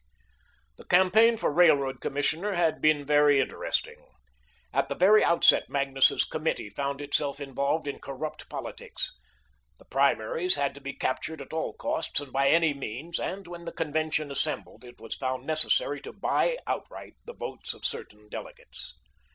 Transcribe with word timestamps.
The 0.77 0.85
campaign 0.85 1.37
for 1.37 1.53
Railroad 1.53 2.01
Commissioner 2.01 2.53
had 2.55 2.81
been 2.81 3.05
very 3.05 3.39
interesting. 3.39 4.03
At 4.73 4.89
the 4.89 4.95
very 4.95 5.23
outset 5.23 5.69
Magnus's 5.69 6.25
committee 6.25 6.71
found 6.71 7.01
itself 7.01 7.39
involved 7.39 7.87
in 7.87 7.99
corrupt 7.99 8.49
politics. 8.49 9.13
The 9.77 9.85
primaries 9.85 10.55
had 10.55 10.73
to 10.73 10.81
be 10.81 10.93
captured 10.97 11.39
at 11.39 11.53
all 11.53 11.73
costs 11.73 12.19
and 12.19 12.33
by 12.33 12.47
any 12.49 12.73
means, 12.73 13.19
and 13.19 13.45
when 13.45 13.65
the 13.65 13.71
convention 13.71 14.31
assembled 14.31 14.83
it 14.83 14.99
was 14.99 15.13
found 15.13 15.45
necessary 15.45 16.01
to 16.01 16.13
buy 16.13 16.57
outright 16.65 17.13
the 17.25 17.35
votes 17.35 17.75
of 17.75 17.85
certain 17.85 18.27
delegates. 18.27 18.95